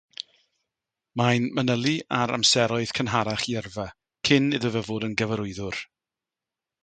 Mae'n 1.21 1.43
manylu 1.57 1.91
ar 2.19 2.33
amseroedd 2.37 2.93
cynharach 2.99 3.45
ei 3.49 3.55
yrfa, 3.63 3.87
cyn 4.31 4.49
iddo 4.61 4.71
fod 4.89 5.05
yn 5.09 5.17
gyfarwyddwr. 5.23 5.83